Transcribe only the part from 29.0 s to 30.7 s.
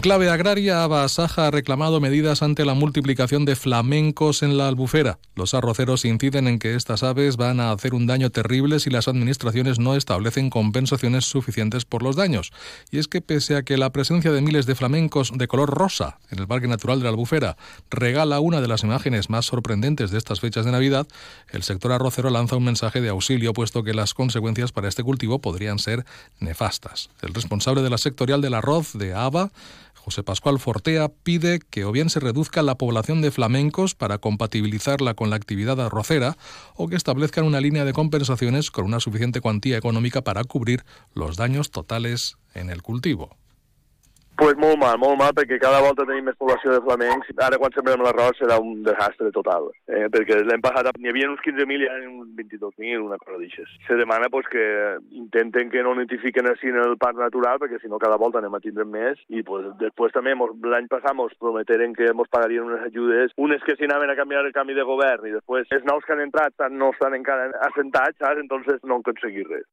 ABA José Pascual